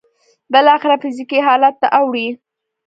[0.51, 2.27] بالاخره فزيکي حالت ته اوړي.